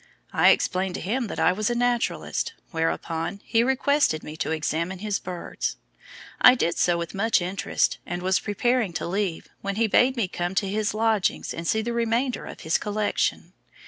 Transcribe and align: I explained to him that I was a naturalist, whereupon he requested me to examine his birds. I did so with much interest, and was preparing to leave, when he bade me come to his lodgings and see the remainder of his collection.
I 0.33 0.49
explained 0.49 0.95
to 0.95 1.01
him 1.01 1.27
that 1.27 1.39
I 1.39 1.51
was 1.51 1.69
a 1.69 1.75
naturalist, 1.75 2.53
whereupon 2.71 3.39
he 3.43 3.61
requested 3.61 4.23
me 4.23 4.35
to 4.37 4.49
examine 4.49 4.97
his 4.97 5.19
birds. 5.19 5.75
I 6.41 6.55
did 6.55 6.79
so 6.79 6.97
with 6.97 7.13
much 7.13 7.39
interest, 7.39 7.99
and 8.03 8.23
was 8.23 8.39
preparing 8.39 8.93
to 8.93 9.05
leave, 9.05 9.47
when 9.61 9.75
he 9.75 9.85
bade 9.85 10.17
me 10.17 10.27
come 10.27 10.55
to 10.55 10.67
his 10.67 10.95
lodgings 10.95 11.53
and 11.53 11.67
see 11.67 11.83
the 11.83 11.93
remainder 11.93 12.47
of 12.47 12.61
his 12.61 12.79
collection. 12.79 13.53